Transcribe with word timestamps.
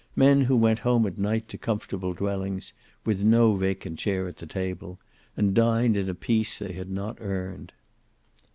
Men 0.15 0.41
who 0.45 0.55
went 0.57 0.79
home 0.79 1.05
at 1.05 1.19
night 1.19 1.47
to 1.49 1.59
comfortable 1.59 2.13
dwellings, 2.15 2.73
with 3.05 3.19
no 3.21 3.55
vacant 3.55 3.99
chair 3.99 4.27
at 4.27 4.37
the 4.37 4.47
table, 4.47 4.97
and 5.37 5.53
dined 5.53 5.95
in 5.95 6.09
a 6.09 6.15
peace 6.15 6.57
they 6.57 6.73
had 6.73 6.89
not 6.89 7.19
earned. 7.21 7.71